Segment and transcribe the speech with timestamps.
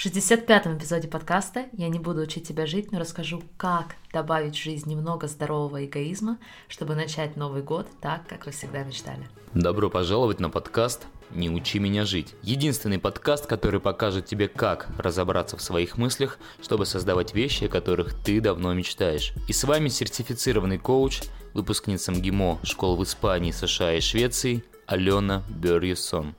[0.00, 4.62] В 65-м эпизоде подкаста я не буду учить тебя жить, но расскажу, как добавить в
[4.62, 6.38] жизнь немного здорового эгоизма,
[6.68, 9.28] чтобы начать Новый год так, как вы всегда мечтали.
[9.52, 12.34] Добро пожаловать на подкаст «Не учи меня жить».
[12.40, 18.14] Единственный подкаст, который покажет тебе, как разобраться в своих мыслях, чтобы создавать вещи, о которых
[18.24, 19.34] ты давно мечтаешь.
[19.48, 26.34] И с вами сертифицированный коуч, выпускница МГИМО школ в Испании, США и Швеции Алена Берьюсон.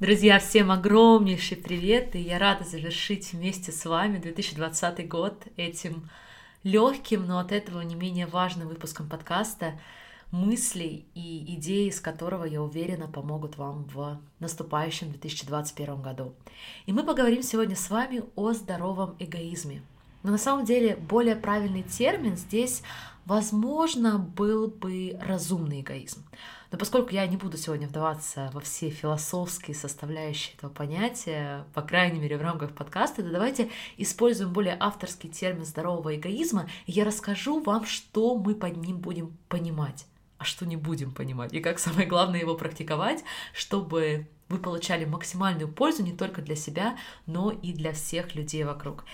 [0.00, 6.08] Друзья, всем огромнейший привет, и я рада завершить вместе с вами 2020 год этим
[6.62, 9.72] легким, но от этого не менее важным выпуском подкаста
[10.30, 16.32] мыслей и идей, из которого, я уверена, помогут вам в наступающем 2021 году.
[16.86, 19.82] И мы поговорим сегодня с вами о здоровом эгоизме.
[20.22, 22.84] Но на самом деле более правильный термин здесь,
[23.24, 26.24] возможно, был бы разумный эгоизм.
[26.70, 32.20] Но поскольку я не буду сегодня вдаваться во все философские составляющие этого понятия, по крайней
[32.20, 37.62] мере в рамках подкаста, то давайте используем более авторский термин здорового эгоизма, и я расскажу
[37.62, 40.06] вам, что мы под ним будем понимать,
[40.36, 45.68] а что не будем понимать, и как самое главное его практиковать, чтобы вы получали максимальную
[45.68, 49.04] пользу не только для себя, но и для всех людей вокруг.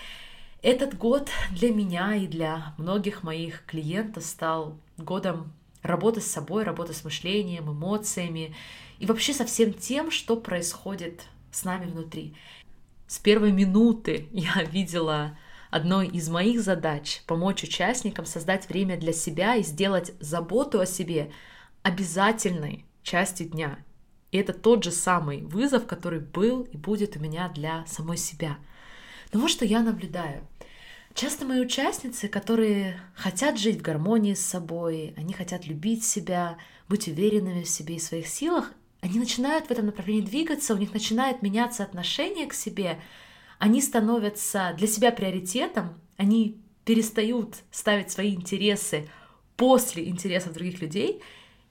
[0.61, 5.53] Этот год для меня и для многих моих клиентов стал годом
[5.85, 8.55] работа с собой, работа с мышлением, эмоциями
[8.99, 12.35] и вообще со всем тем, что происходит с нами внутри.
[13.07, 15.37] С первой минуты я видела
[15.69, 21.31] одной из моих задач помочь участникам создать время для себя и сделать заботу о себе
[21.83, 23.79] обязательной частью дня.
[24.31, 28.57] И это тот же самый вызов, который был и будет у меня для самой себя.
[29.31, 30.47] Но вот что я наблюдаю.
[31.15, 36.57] Часто мои участницы, которые хотят жить в гармонии с собой, они хотят любить себя,
[36.89, 40.93] быть уверенными в себе и своих силах, они начинают в этом направлении двигаться, у них
[40.93, 42.99] начинает меняться отношение к себе,
[43.59, 49.07] они становятся для себя приоритетом, они перестают ставить свои интересы
[49.55, 51.21] после интересов других людей,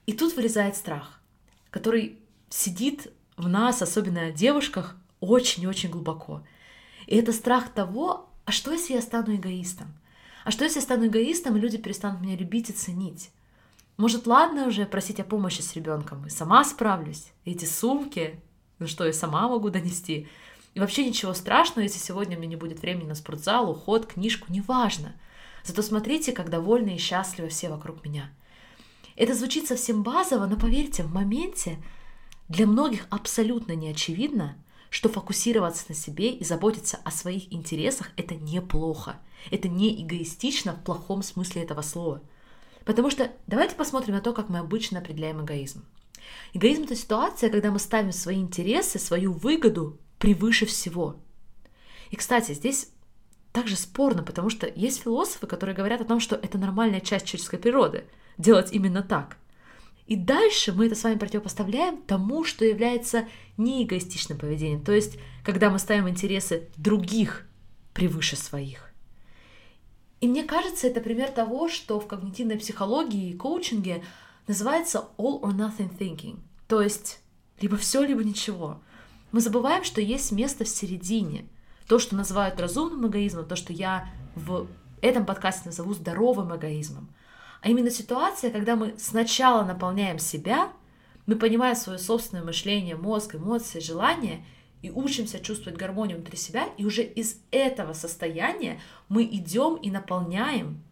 [0.07, 1.21] и тут вырезает страх,
[1.69, 2.17] который
[2.49, 6.41] сидит в нас, особенно в девушках, очень-очень глубоко.
[7.05, 9.87] И это страх того, а что, если я стану эгоистом?
[10.43, 13.31] А что, если я стану эгоистом, и люди перестанут меня любить и ценить?
[13.97, 17.31] Может, ладно уже просить о помощи с ребенком, и сама справлюсь.
[17.45, 18.39] Эти сумки,
[18.77, 20.27] ну что, я сама могу донести.
[20.73, 24.51] И вообще ничего страшного, если сегодня у меня не будет времени на спортзал, уход, книжку,
[24.51, 25.15] неважно.
[25.63, 28.29] Зато смотрите, как довольны и счастливы все вокруг меня.
[29.15, 31.77] Это звучит совсем базово, но поверьте, в моменте
[32.49, 34.57] для многих абсолютно не очевидно,
[34.95, 39.17] что фокусироваться на себе и заботиться о своих интересах– это неплохо.
[39.51, 42.21] Это не эгоистично в плохом смысле этого слова.
[42.85, 45.83] Потому что давайте посмотрим на то, как мы обычно определяем эгоизм.
[46.53, 51.17] Эгоизм– это ситуация, когда мы ставим свои интересы, свою выгоду превыше всего.
[52.09, 52.87] И, кстати, здесь
[53.51, 57.59] также спорно, потому что есть философы, которые говорят о том, что это нормальная часть человеческой
[57.59, 58.05] природы–
[58.37, 59.35] делать именно так–
[60.07, 63.27] и дальше мы это с вами противопоставляем тому, что является
[63.57, 67.47] неэгоистичным поведением, то есть когда мы ставим интересы других
[67.93, 68.91] превыше своих.
[70.21, 74.03] И мне кажется, это пример того, что в когнитивной психологии и коучинге
[74.47, 77.19] называется all or nothing thinking, то есть
[77.59, 78.81] либо все, либо ничего.
[79.31, 81.45] Мы забываем, что есть место в середине.
[81.87, 84.67] То, что называют разумным эгоизмом, то, что я в
[85.01, 87.09] этом подкасте назову здоровым эгоизмом–
[87.65, 90.71] а именно ситуация, когда мы сначала наполняем себя,
[91.25, 94.45] мы понимаем свое собственное мышление, мозг, эмоции, желания
[94.83, 100.83] и учимся чувствовать гармонию внутри себя, и уже из этого состояния мы идем и наполняем,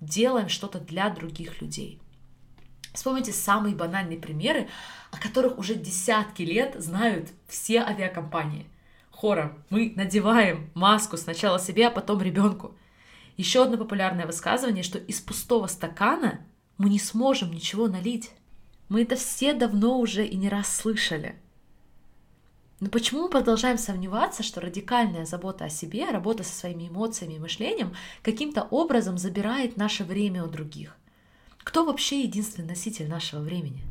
[0.00, 2.00] делаем что-то для других людей.
[2.94, 4.68] Вспомните самые банальные примеры,
[5.10, 8.64] о которых уже десятки лет знают все авиакомпании.
[9.10, 12.74] Хором мы надеваем маску сначала себе, а потом ребенку.
[13.36, 16.40] Еще одно популярное высказывание, что из пустого стакана
[16.78, 18.30] мы не сможем ничего налить.
[18.88, 21.36] Мы это все давно уже и не раз слышали.
[22.80, 27.38] Но почему мы продолжаем сомневаться, что радикальная забота о себе, работа со своими эмоциями и
[27.38, 30.96] мышлением каким-то образом забирает наше время у других?
[31.58, 33.84] Кто вообще единственный носитель нашего времени?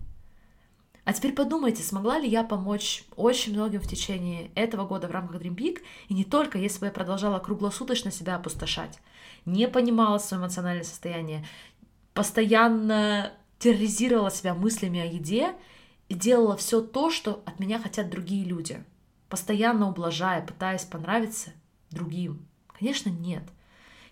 [1.03, 5.41] А теперь подумайте, смогла ли я помочь очень многим в течение этого года в рамках
[5.41, 8.99] Dream Peak, и не только, если бы я продолжала круглосуточно себя опустошать,
[9.45, 11.45] не понимала свое эмоциональное состояние,
[12.13, 15.55] постоянно терроризировала себя мыслями о еде
[16.07, 18.83] и делала все то, что от меня хотят другие люди,
[19.27, 21.51] постоянно ублажая, пытаясь понравиться
[21.89, 22.45] другим.
[22.67, 23.43] Конечно, нет.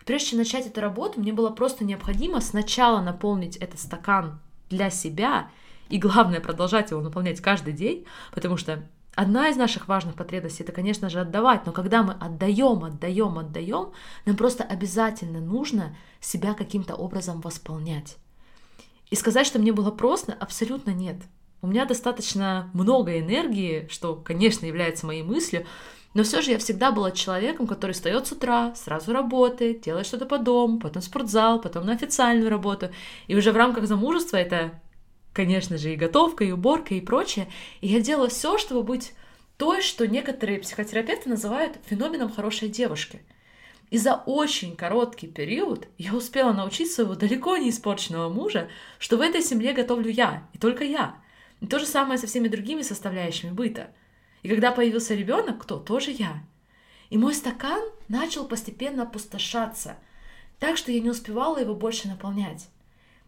[0.01, 4.39] И прежде чем начать эту работу, мне было просто необходимо сначала наполнить этот стакан
[4.69, 5.51] для себя
[5.89, 8.83] и главное продолжать его наполнять каждый день, потому что
[9.15, 13.91] одна из наших важных потребностей это, конечно же, отдавать, но когда мы отдаем, отдаем, отдаем,
[14.25, 18.17] нам просто обязательно нужно себя каким-то образом восполнять.
[19.09, 21.17] И сказать, что мне было просто, абсолютно нет.
[21.61, 25.65] У меня достаточно много энергии, что, конечно, является моей мыслью,
[26.13, 30.25] но все же я всегда была человеком, который встает с утра, сразу работает, делает что-то
[30.25, 32.89] по дому, потом спортзал, потом на официальную работу.
[33.27, 34.79] И уже в рамках замужества это,
[35.33, 37.47] конечно же, и готовка, и уборка, и прочее.
[37.81, 39.13] И я делала все, чтобы быть
[39.57, 43.21] той, что некоторые психотерапевты называют феноменом хорошей девушки.
[43.89, 49.21] И за очень короткий период я успела научить своего далеко не испорченного мужа, что в
[49.21, 51.15] этой семье готовлю я, и только я.
[51.59, 53.91] И то же самое со всеми другими составляющими быта–
[54.41, 55.79] и когда появился ребенок, кто?
[55.79, 56.43] Тоже я.
[57.09, 59.97] И мой стакан начал постепенно опустошаться,
[60.59, 62.69] так что я не успевала его больше наполнять.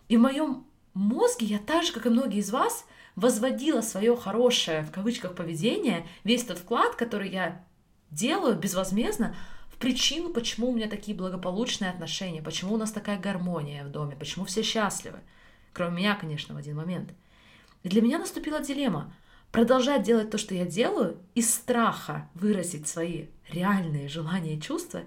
[0.07, 0.65] И в моем
[0.99, 2.85] мозге я так же, как и многие из вас,
[3.15, 7.63] возводила свое хорошее, в кавычках, поведение, весь тот вклад, который я
[8.09, 9.35] делаю безвозмездно,
[9.69, 14.15] в причину, почему у меня такие благополучные отношения, почему у нас такая гармония в доме,
[14.15, 15.19] почему все счастливы.
[15.73, 17.11] Кроме меня, конечно, в один момент.
[17.83, 19.13] И для меня наступила дилемма
[19.51, 25.01] продолжать делать то, что я делаю, из страха выразить свои реальные желания и чувства,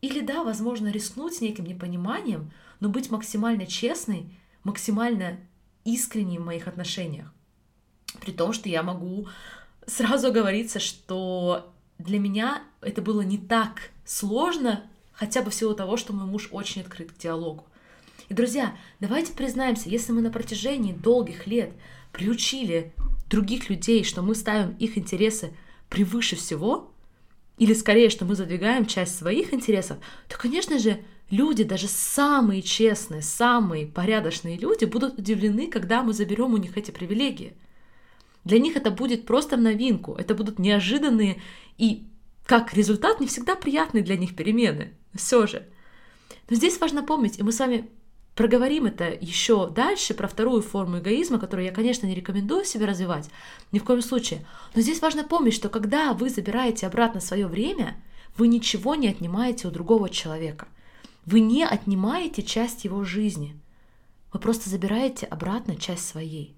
[0.00, 2.50] или да, возможно, рискнуть неким непониманием,
[2.80, 4.26] но быть максимально честной,
[4.64, 5.38] максимально
[5.84, 7.32] искренней в моих отношениях.
[8.20, 9.28] При том, что я могу
[9.86, 15.96] сразу говориться, что для меня это было не так сложно, хотя бы в силу того,
[15.96, 17.66] что мой муж очень открыт к диалогу.
[18.28, 21.72] И, друзья, давайте признаемся, если мы на протяжении долгих лет
[22.12, 22.94] приучили
[23.28, 25.54] других людей, что мы ставим их интересы
[25.90, 26.90] превыше всего,
[27.58, 33.22] или скорее, что мы задвигаем часть своих интересов, то, конечно же, люди, даже самые честные,
[33.22, 37.54] самые порядочные люди будут удивлены, когда мы заберем у них эти привилегии.
[38.44, 41.40] Для них это будет просто в новинку, это будут неожиданные
[41.78, 42.06] и,
[42.44, 44.92] как результат, не всегда приятные для них перемены.
[45.14, 45.66] Все же.
[46.50, 47.88] Но здесь важно помнить, и мы с вами
[48.34, 53.30] проговорим это еще дальше, про вторую форму эгоизма, которую я, конечно, не рекомендую себе развивать,
[53.72, 54.44] ни в коем случае.
[54.74, 57.96] Но здесь важно помнить, что когда вы забираете обратно свое время,
[58.36, 60.66] вы ничего не отнимаете у другого человека.
[61.26, 63.58] Вы не отнимаете часть его жизни.
[64.32, 66.56] Вы просто забираете обратно часть своей.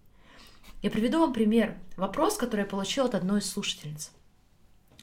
[0.83, 1.77] Я приведу вам пример.
[1.97, 4.11] Вопрос, который я получила от одной из слушательниц.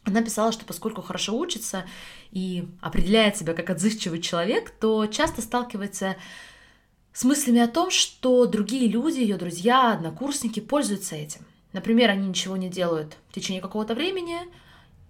[0.06, 1.86] Она писала, что поскольку хорошо учится
[2.32, 6.18] и определяет себя как отзывчивый человек, то часто сталкивается
[7.14, 11.46] с мыслями о том, что другие люди, ее друзья, однокурсники пользуются этим.
[11.72, 14.40] Например, они ничего не делают в течение какого-то времени,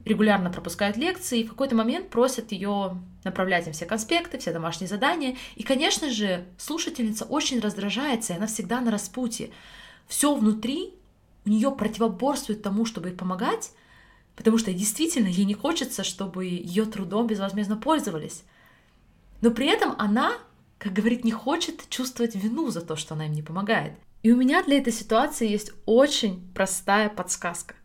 [0.05, 4.87] регулярно пропускают лекции и в какой-то момент просят ее направлять им все конспекты, все домашние
[4.87, 5.37] задания.
[5.55, 9.49] И, конечно же, слушательница очень раздражается, и она всегда на распутье.
[10.07, 10.93] Все внутри
[11.45, 13.71] у нее противоборствует тому, чтобы ей помогать,
[14.35, 18.43] потому что действительно ей не хочется, чтобы ее трудом безвозмездно пользовались.
[19.41, 20.37] Но при этом она
[20.83, 23.93] как говорит, не хочет чувствовать вину за то, что она им не помогает.
[24.21, 27.75] И у меня для этой ситуации есть очень простая подсказка.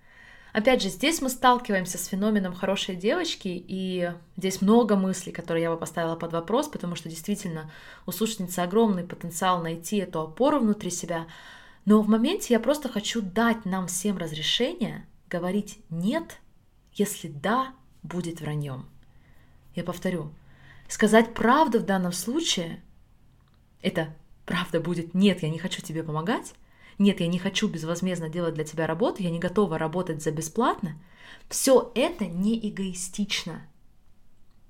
[0.52, 5.70] Опять же, здесь мы сталкиваемся с феноменом хорошей девочки, и здесь много мыслей, которые я
[5.70, 7.70] бы поставила под вопрос, потому что действительно
[8.06, 11.26] у слушательницы огромный потенциал найти эту опору внутри себя.
[11.84, 16.38] Но в моменте я просто хочу дать нам всем разрешение говорить «нет»,
[16.94, 17.72] если «да»
[18.02, 18.88] будет враньем.
[19.74, 20.32] Я повторю,
[20.88, 22.82] сказать правду в данном случае
[23.82, 24.14] это
[24.46, 26.54] правда будет «нет, я не хочу тебе помогать»,
[26.98, 30.96] «нет, я не хочу безвозмездно делать для тебя работу, я не готова работать за бесплатно»,
[31.48, 33.62] все это не эгоистично.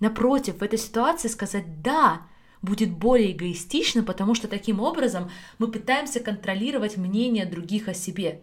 [0.01, 2.23] Напротив, в этой ситуации сказать «да»
[2.63, 8.43] будет более эгоистично, потому что таким образом мы пытаемся контролировать мнение других о себе.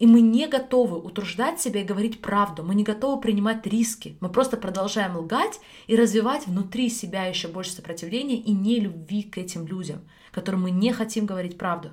[0.00, 4.16] И мы не готовы утруждать себя и говорить правду, мы не готовы принимать риски.
[4.20, 9.38] Мы просто продолжаем лгать и развивать внутри себя еще больше сопротивления и не любви к
[9.38, 10.00] этим людям,
[10.32, 11.90] которым мы не хотим говорить правду.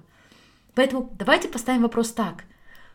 [0.76, 2.46] Поэтому давайте поставим вопрос так.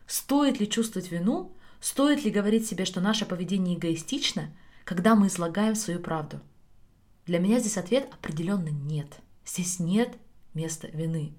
[0.06, 1.52] Стоит ли чувствовать вину?
[1.80, 4.50] Стоит ли говорить себе, что наше поведение эгоистично,
[4.84, 6.40] когда мы излагаем свою правду?
[7.26, 9.08] Для меня здесь ответ определенно нет.
[9.44, 10.16] Здесь нет
[10.54, 11.34] места вины.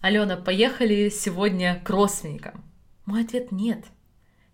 [0.00, 2.62] Алена, поехали сегодня к родственникам.
[3.06, 3.84] Мой ответ нет.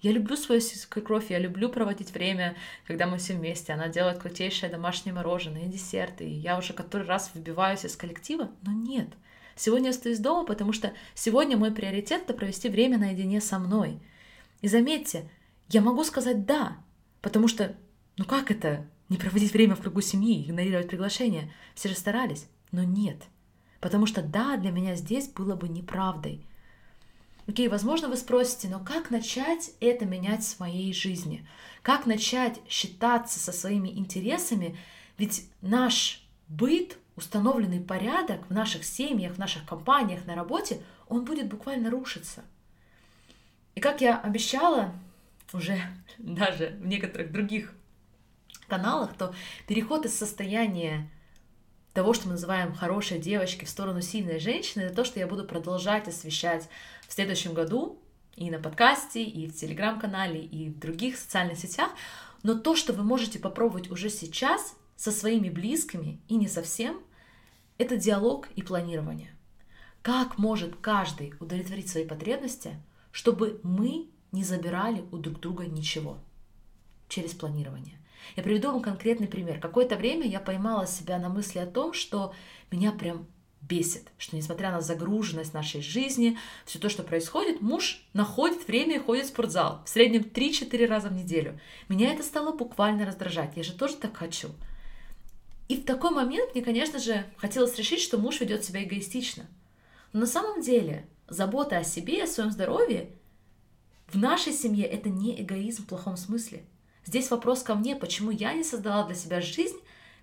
[0.00, 3.72] Я люблю свою свекровь, я люблю проводить время, когда мы все вместе.
[3.72, 6.24] Она делает крутейшее домашнее мороженое и десерты.
[6.24, 9.08] И я уже который раз выбиваюсь из коллектива, но нет.
[9.56, 14.00] Сегодня я остаюсь дома, потому что сегодня мой приоритет— это провести время наедине со мной.
[14.60, 15.28] И заметьте,
[15.68, 16.76] я могу сказать «да»,
[17.20, 17.76] потому что,
[18.16, 21.52] ну как это, не проводить время в кругу семьи, игнорировать приглашение?
[21.74, 23.22] Все же старались, но нет—
[23.82, 26.46] Потому что да, для меня здесь было бы неправдой.
[27.48, 31.44] Окей, возможно, вы спросите, но как начать это менять в моей жизни?
[31.82, 34.78] Как начать считаться со своими интересами?
[35.18, 41.48] Ведь наш быт, установленный порядок в наших семьях, в наших компаниях, на работе, он будет
[41.48, 42.42] буквально рушиться.
[43.74, 44.92] И как я обещала
[45.52, 45.80] уже
[46.18, 47.74] даже в некоторых других
[48.68, 49.34] каналах, то
[49.66, 51.10] переход из состояния
[51.92, 55.44] того, что мы называем хорошей девочки в сторону сильной женщины, это то, что я буду
[55.44, 56.68] продолжать освещать
[57.06, 57.98] в следующем году
[58.34, 61.90] и на подкасте, и в телеграм-канале, и в других социальных сетях.
[62.42, 67.00] Но то, что вы можете попробовать уже сейчас со своими близкими и не совсем,
[67.76, 69.36] это диалог и планирование.
[70.00, 72.80] Как может каждый удовлетворить свои потребности,
[73.10, 76.18] чтобы мы не забирали у друг друга ничего
[77.08, 77.98] через планирование.
[78.36, 79.58] Я приведу вам конкретный пример.
[79.58, 82.32] Какое-то время я поймала себя на мысли о том, что
[82.70, 83.26] меня прям
[83.60, 89.00] бесит, что несмотря на загруженность нашей жизни, все то, что происходит, муж находит время и
[89.00, 89.82] ходит в спортзал.
[89.84, 91.58] В среднем 3-4 раза в неделю.
[91.88, 93.56] Меня это стало буквально раздражать.
[93.56, 94.50] Я же тоже так хочу.
[95.72, 99.46] И в такой момент мне, конечно же, хотелось решить, что муж ведет себя эгоистично.
[100.12, 103.08] Но на самом деле забота о себе и о своем здоровье
[104.08, 106.66] в нашей семье это не эгоизм в плохом смысле.
[107.06, 109.78] Здесь вопрос ко мне, почему я не создала для себя жизнь,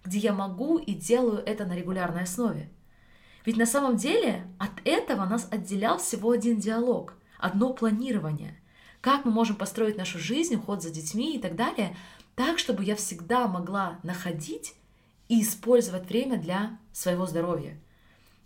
[0.05, 2.69] где я могу и делаю это на регулярной основе.
[3.43, 8.55] Ведь на самом деле от этого нас отделял всего один диалог, одно планирование.
[9.01, 11.97] Как мы можем построить нашу жизнь, уход за детьми и так далее,
[12.35, 14.75] так, чтобы я всегда могла находить
[15.29, 17.79] и использовать время для своего здоровья.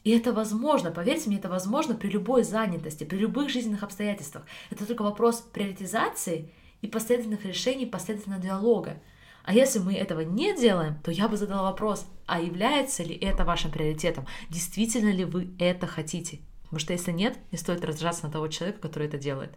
[0.03, 4.43] И это возможно, поверьте мне, это возможно при любой занятости, при любых жизненных обстоятельствах.
[4.69, 9.01] Это только вопрос приоритизации и последовательных решений, последовательного диалога.
[9.45, 13.45] А если мы этого не делаем, то я бы задала вопрос, а является ли это
[13.45, 14.27] вашим приоритетом?
[14.49, 16.39] Действительно ли вы это хотите?
[16.63, 19.53] Потому что если нет, не стоит раздражаться на того человека, который это делает.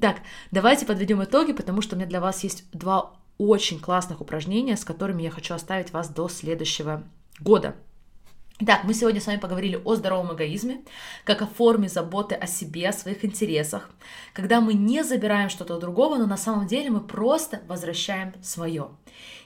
[0.00, 0.18] Так,
[0.50, 4.84] давайте подведем итоги, потому что у меня для вас есть два очень классных упражнения, с
[4.84, 7.04] которыми я хочу оставить вас до следующего
[7.40, 7.76] года.
[8.58, 10.80] Итак, мы сегодня с вами поговорили о здоровом эгоизме,
[11.24, 13.90] как о форме заботы о себе, о своих интересах,
[14.32, 18.88] когда мы не забираем что-то у другого, но на самом деле мы просто возвращаем свое.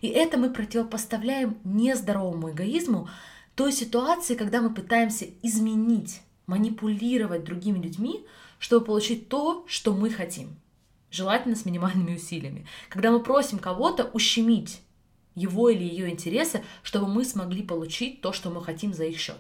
[0.00, 3.08] И это мы противопоставляем нездоровому эгоизму
[3.56, 8.24] той ситуации, когда мы пытаемся изменить, манипулировать другими людьми,
[8.60, 10.56] чтобы получить то, что мы хотим.
[11.10, 12.66] Желательно с минимальными усилиями.
[12.88, 14.80] Когда мы просим кого-то ущемить
[15.34, 19.38] его или ее интересы, чтобы мы смогли получить то, что мы хотим за их счет.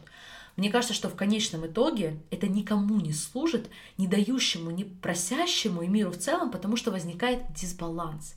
[0.56, 5.88] Мне кажется, что в конечном итоге это никому не служит, не дающему, не просящему и
[5.88, 8.34] миру в целом, потому что возникает дисбаланс.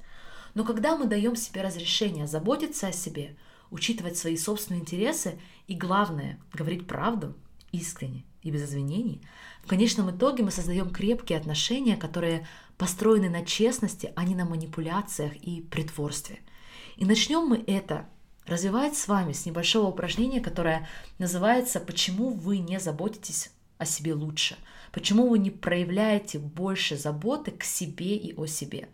[0.54, 3.36] Но когда мы даем себе разрешение заботиться о себе,
[3.72, 7.36] учитывать свои собственные интересы и, главное, говорить правду
[7.72, 9.22] искренне и без извинений,
[9.64, 12.48] в конечном итоге мы создаем крепкие отношения, которые
[12.78, 16.40] построены на честности, а не на манипуляциях и притворстве–
[16.96, 18.08] и начнем мы это
[18.46, 24.58] развивать с вами с небольшого упражнения, которое называется «Почему вы не заботитесь о себе лучше?»
[24.92, 28.90] Почему вы не проявляете больше заботы к себе и о себе?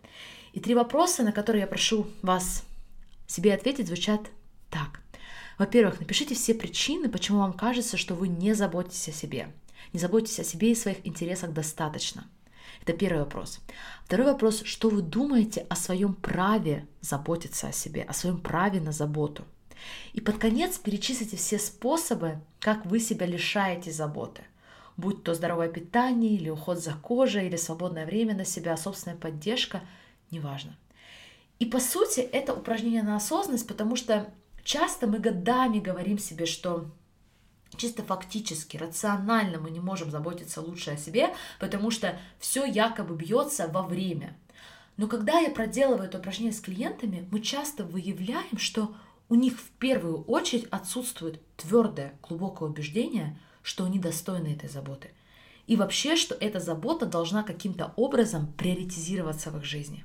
[0.54, 2.64] И три вопроса, на которые я прошу вас
[3.26, 4.22] себе ответить, звучат
[4.70, 5.02] так.
[5.60, 9.52] Во-первых, напишите все причины, почему вам кажется, что вы не заботитесь о себе.
[9.92, 12.26] Не заботитесь о себе и своих интересах достаточно–
[12.82, 13.60] это первый вопрос.
[14.04, 18.92] Второй вопрос, что вы думаете о своем праве заботиться о себе, о своем праве на
[18.92, 19.44] заботу.
[20.12, 24.42] И под конец перечислите все способы, как вы себя лишаете заботы.
[24.96, 29.82] Будь то здоровое питание, или уход за кожей, или свободное время на себя, собственная поддержка,
[30.30, 30.76] неважно.
[31.58, 34.32] И по сути это упражнение на осознанность, потому что
[34.70, 36.88] часто мы годами говорим себе, что
[37.76, 43.66] чисто фактически, рационально мы не можем заботиться лучше о себе, потому что все якобы бьется
[43.66, 44.36] во время.
[44.96, 48.94] Но когда я проделываю это упражнение с клиентами, мы часто выявляем, что
[49.28, 55.10] у них в первую очередь отсутствует твердое, глубокое убеждение, что они достойны этой заботы.
[55.66, 60.04] И вообще, что эта забота должна каким-то образом приоритизироваться в их жизни.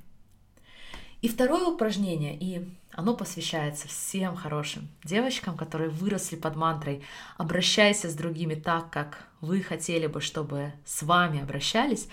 [1.22, 7.02] И второе упражнение, и оно посвящается всем хорошим девочкам, которые выросли под мантрой
[7.36, 12.08] «Обращайся с другими так, как вы хотели бы, чтобы с вами обращались».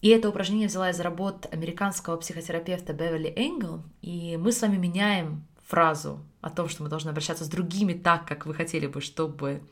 [0.00, 5.44] И это упражнение взяла из работ американского психотерапевта Беверли Энгл, и мы с вами меняем
[5.64, 9.62] фразу о том, что мы должны обращаться с другими так, как вы хотели бы, чтобы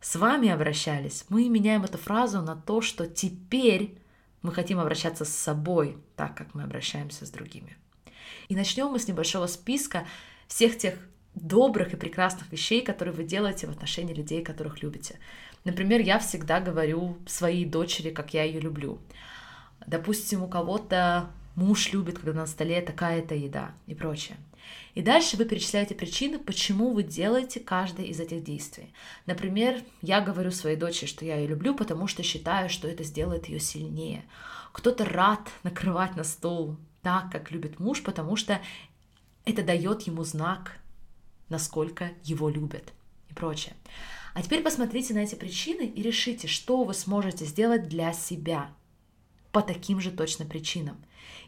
[0.00, 1.24] с вами обращались.
[1.28, 3.96] Мы меняем эту фразу на то, что теперь
[4.42, 7.76] мы хотим обращаться с собой так, как мы обращаемся с другими.
[8.48, 10.06] И начнем мы с небольшого списка
[10.46, 10.94] всех тех
[11.34, 15.18] добрых и прекрасных вещей, которые вы делаете в отношении людей, которых любите.
[15.64, 18.98] Например, я всегда говорю своей дочери, как я ее люблю.
[19.86, 24.36] Допустим, у кого-то муж любит, когда на столе такая-то еда и прочее.
[24.94, 28.92] И дальше вы перечисляете причины, почему вы делаете каждое из этих действий.
[29.26, 33.48] Например, я говорю своей дочери, что я ее люблю, потому что считаю, что это сделает
[33.48, 34.24] ее сильнее.
[34.72, 38.60] Кто-то рад накрывать на стол так, как любит муж, потому что
[39.44, 40.78] это дает ему знак,
[41.48, 42.92] насколько его любят
[43.28, 43.74] и прочее.
[44.34, 48.70] А теперь посмотрите на эти причины и решите, что вы сможете сделать для себя
[49.50, 50.96] по таким же точно причинам.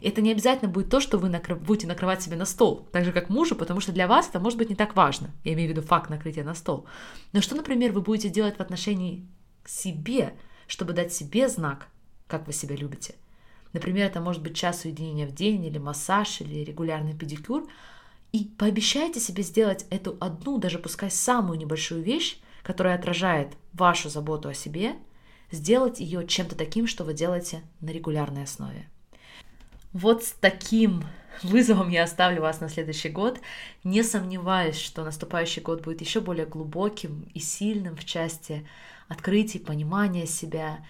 [0.00, 1.54] И это не обязательно будет то, что вы накры...
[1.54, 4.58] будете накрывать себе на стол, так же как мужу, потому что для вас это может
[4.58, 5.30] быть не так важно.
[5.44, 6.86] Я имею в виду факт накрытия на стол.
[7.32, 9.26] Но что, например, вы будете делать в отношении
[9.62, 10.34] к себе,
[10.66, 11.86] чтобы дать себе знак,
[12.26, 13.14] как вы себя любите.
[13.72, 17.68] Например, это может быть час уединения в день, или массаж, или регулярный педикюр.
[18.32, 24.48] И пообещайте себе сделать эту одну, даже пускай самую небольшую вещь, которая отражает вашу заботу
[24.48, 24.94] о себе,
[25.50, 28.88] сделать ее чем-то таким, что вы делаете на регулярной основе.
[29.92, 31.04] Вот с таким
[31.42, 33.40] вызовом я оставлю вас на следующий год.
[33.84, 38.66] Не сомневаюсь, что наступающий год будет еще более глубоким и сильным в части
[39.08, 40.84] открытий, понимания себя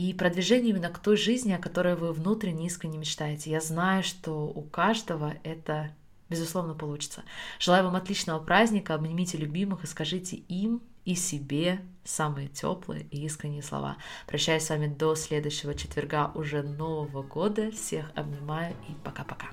[0.00, 3.50] и продвижения именно к той жизни, о которой вы внутренне искренне мечтаете.
[3.50, 5.90] Я знаю, что у каждого это
[6.30, 7.22] безусловно получится.
[7.58, 13.62] Желаю вам отличного праздника, обнимите любимых и скажите им и себе самые теплые и искренние
[13.62, 13.98] слова.
[14.26, 17.70] Прощаюсь с вами до следующего четверга уже Нового года.
[17.70, 19.48] Всех обнимаю и пока-пока.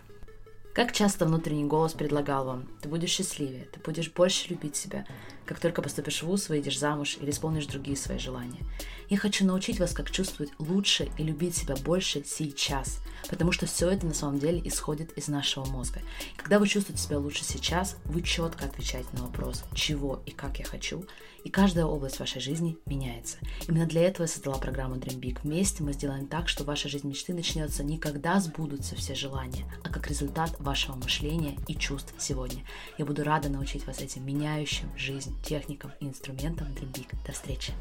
[0.74, 5.06] Как часто внутренний голос предлагал вам, ты будешь счастливее, ты будешь больше любить себя,
[5.48, 8.60] как только поступишь в ВУЗ, выйдешь замуж или исполнишь другие свои желания.
[9.10, 13.00] Я хочу научить вас, как чувствовать лучше и любить себя больше сейчас,
[13.30, 16.02] потому что все это на самом деле исходит из нашего мозга.
[16.34, 20.60] И когда вы чувствуете себя лучше сейчас, вы четко отвечаете на вопрос, чего и как
[20.60, 21.06] я хочу,
[21.46, 23.38] и каждая область вашей жизни меняется.
[23.70, 25.40] Именно для этого я создала программу Dream Big.
[25.44, 29.90] Вместе мы сделаем так, что ваша жизнь мечты начнется не когда сбудутся все желания, а
[29.90, 32.66] как результат вашего мышления и чувств сегодня.
[32.98, 37.16] Я буду рада научить вас этим меняющим жизнь техникам и инструментам Dream Big.
[37.26, 37.74] До встречи!